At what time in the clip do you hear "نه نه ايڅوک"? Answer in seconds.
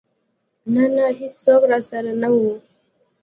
0.73-1.61